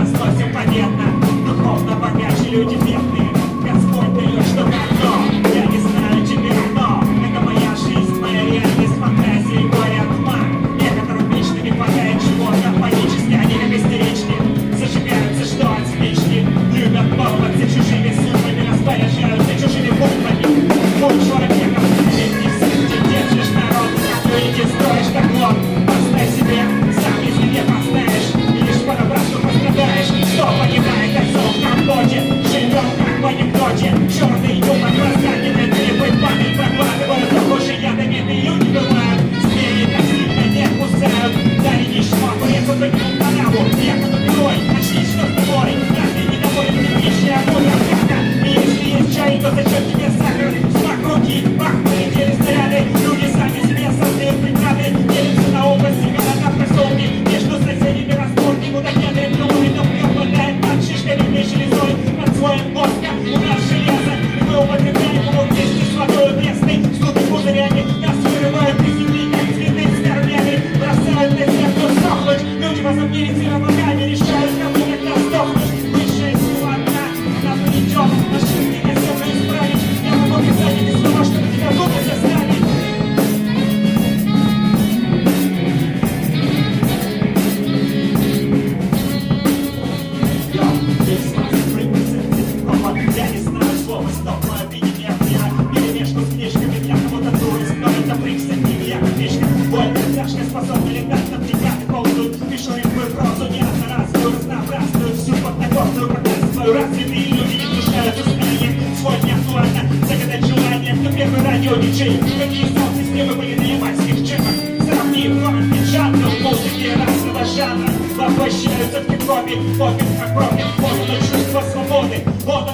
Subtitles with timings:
[0.00, 1.04] росло все победно
[1.46, 2.99] Духовно богаче люди первые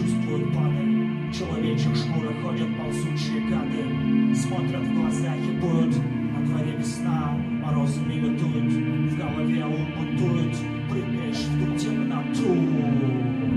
[0.00, 0.90] чувствуют падаль
[1.32, 4.34] Человечьих шкуры ходят ползучие гады.
[4.34, 5.94] Смотрят в глаза и буют
[6.32, 10.56] На дворе весна, морозами летуют В голове ум бунтует.
[10.90, 12.54] Прыгаешь в ту темноту.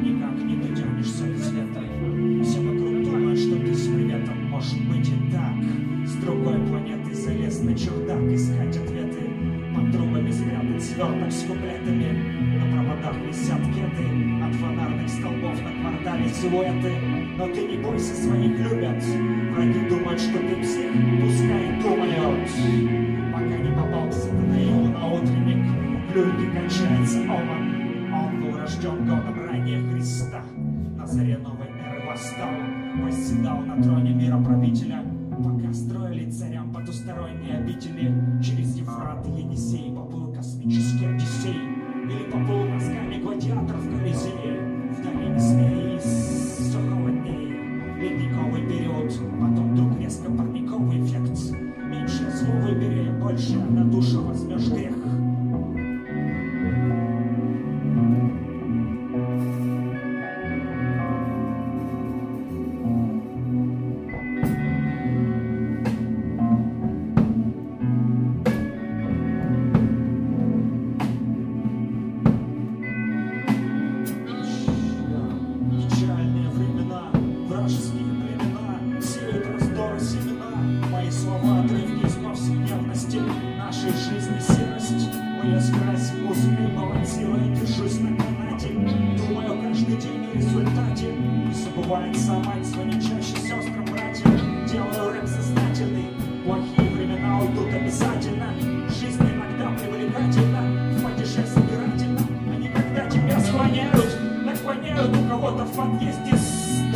[0.03, 1.83] Никак не дотянешься до света.
[2.43, 4.50] Все вокруг думают, что ты с приветом.
[4.50, 6.05] Может быть и так.
[6.05, 9.29] С другой планеты залез на чердак Искать ответы.
[9.75, 12.02] Под трубами спрятан сверток с куплетами
[16.33, 16.93] их силуэты
[17.37, 19.03] Но ты не бойся, своих любят.
[19.51, 22.49] Враги думают, что ты псих, пускай думают.
[23.33, 25.65] Пока не попался на его наутренник
[26.09, 30.41] В люльке кончается ован Он был рожден годом ранее Христа.
[30.97, 32.49] На заре новой эры восстал
[33.03, 35.03] Восседал на троне мира правителя.
[35.43, 38.13] Пока строили царям потусторонние обители.
[38.43, 41.57] Через Ефрат и Енисей поплыл космический Одиссей.
[42.03, 44.22] Или поплыл носками гладиаторов колесо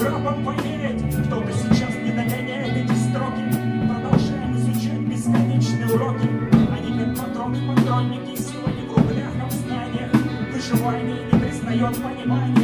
[0.09, 3.43] гробом поверить, кто-то сейчас не догоняет эти строки.
[3.87, 6.29] Продолжаем изучать бесконечные уроки.
[6.71, 10.11] Они как патроны, патронники, сила не в рублях, а в знаниях.
[10.53, 12.56] Выживание не признает понимания.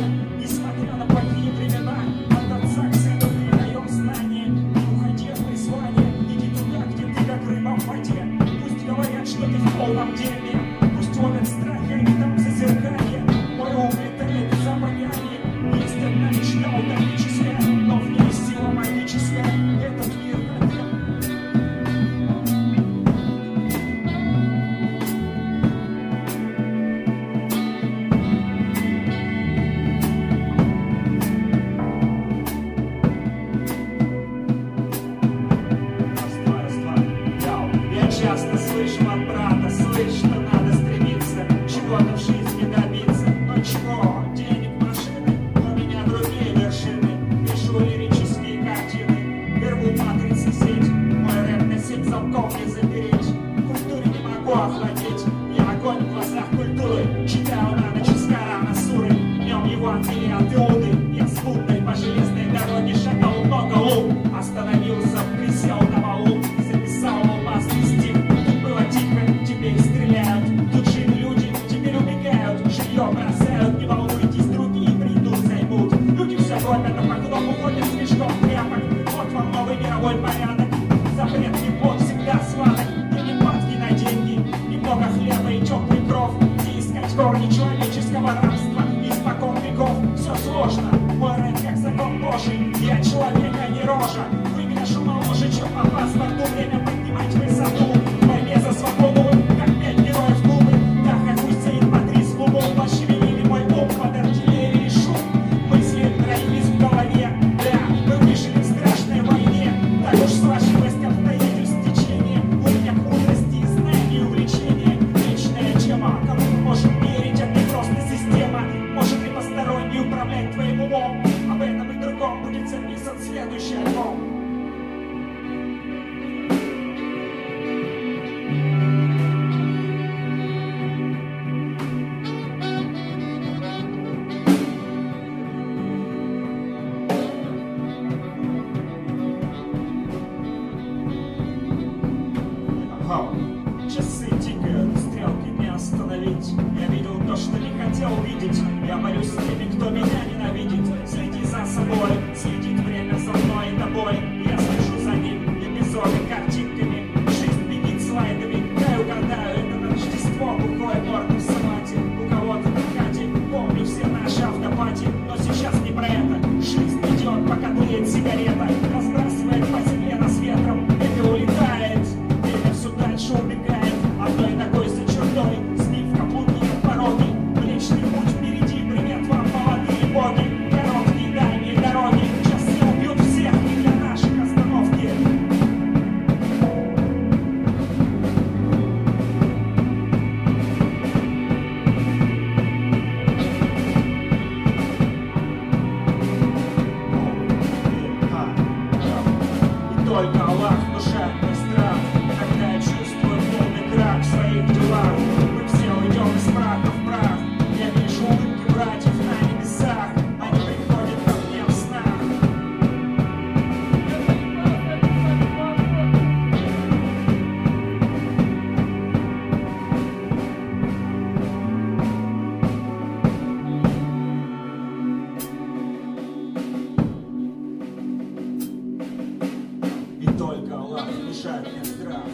[52.33, 52.92] coffees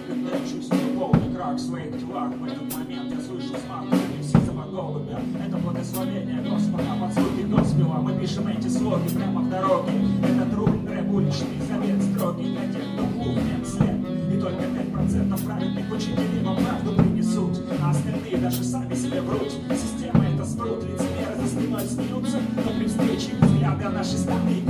[0.07, 4.21] когда я чувствую полный крак в своих делах В этот момент я слышу смак смахнутые
[4.21, 6.83] все за голубя Это благословение Господа.
[6.99, 9.91] Под звуки доспела Мы пишем эти слоги прямо в дороге.
[10.23, 13.97] Это труд, рэп, уличный завет строгий Для тех, кто клуб след
[14.33, 17.61] И только 5% праведных учителей вам правду принесут.
[17.81, 19.51] А остальные даже сами себе врут.
[19.71, 22.37] Система это спрут, лицемеры за спиной смеются.
[22.55, 24.69] Но при встрече взгляды нашей страны и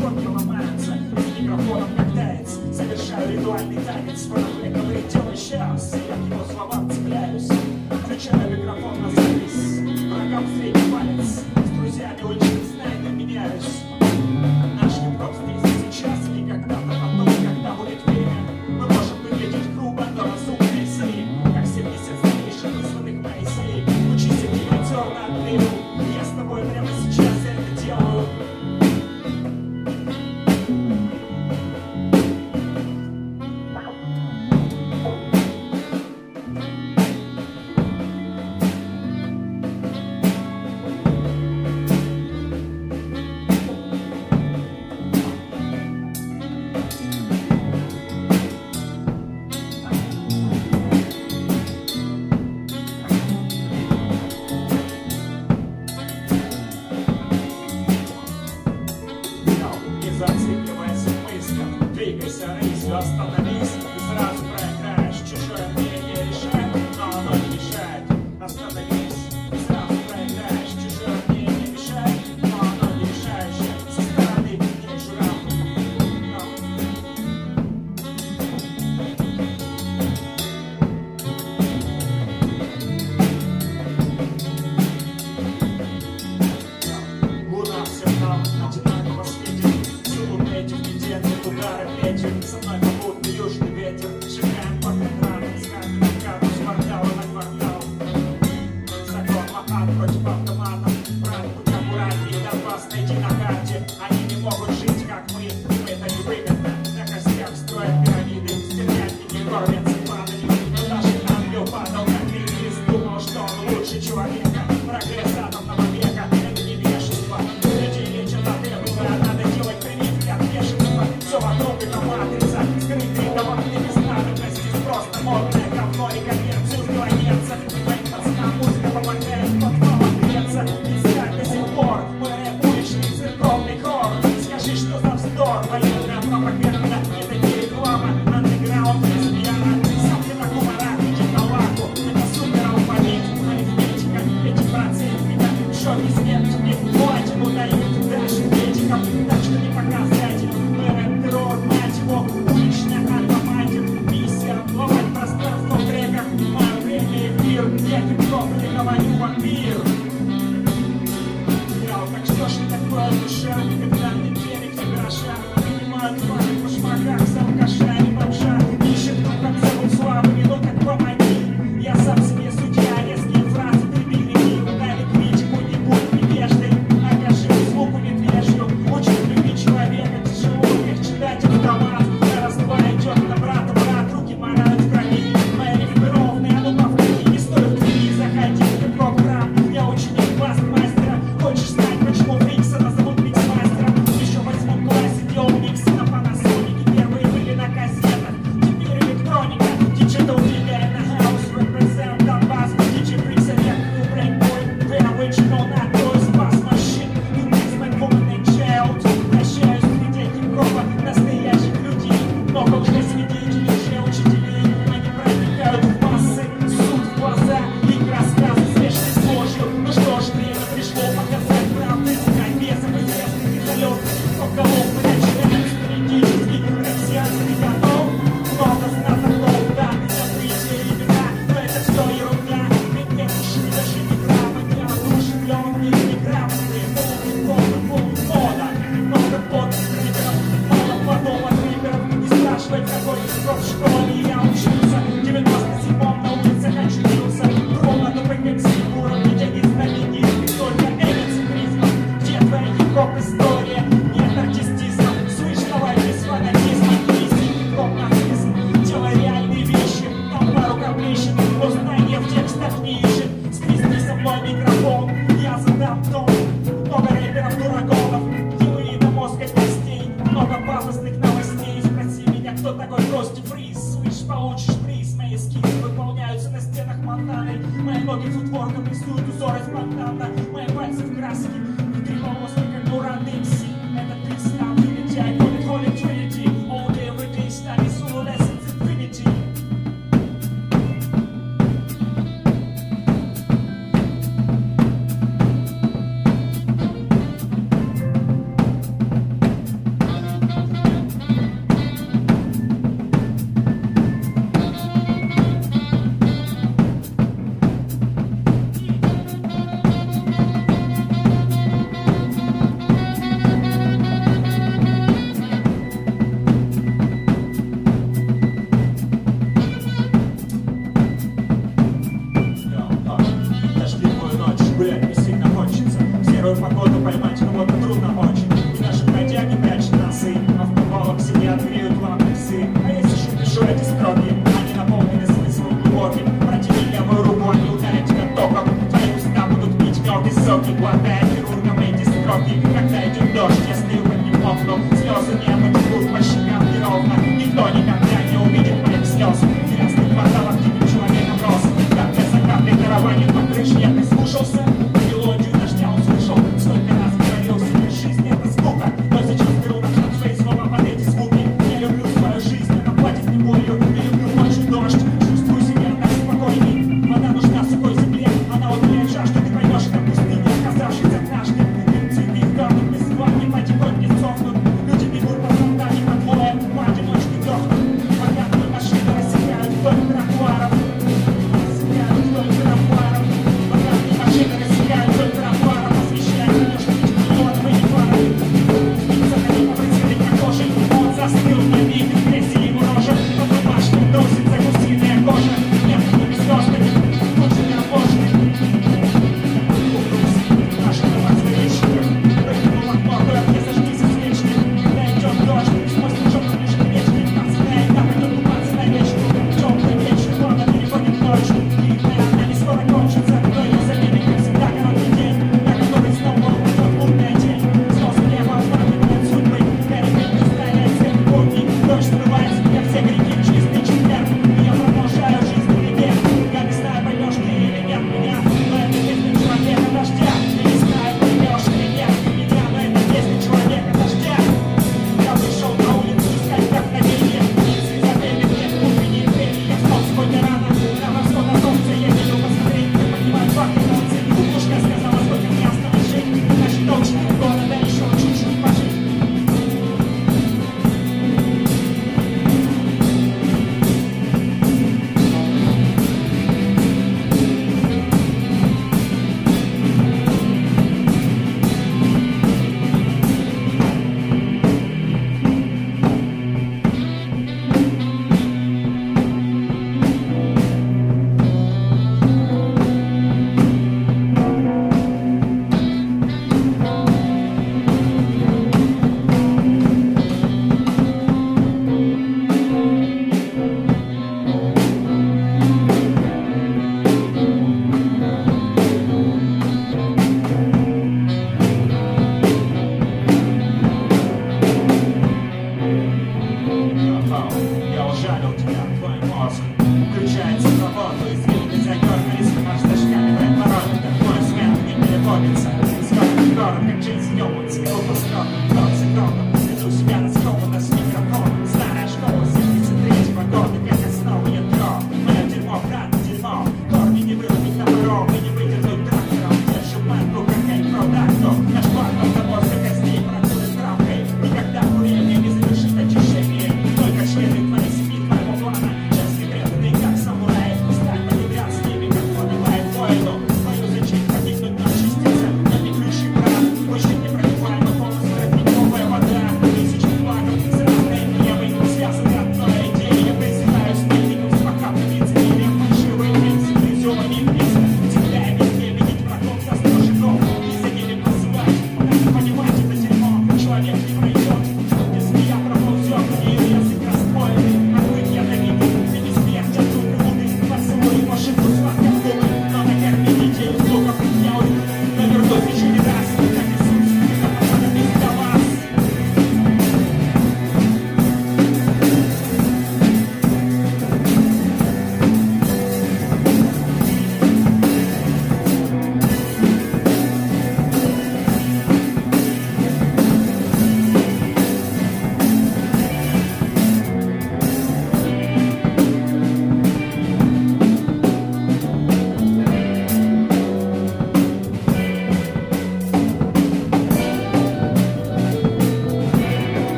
[159.40, 159.89] meal.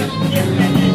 [0.00, 0.89] Thank you.